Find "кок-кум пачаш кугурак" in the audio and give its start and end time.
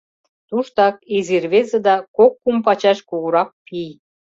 2.17-3.49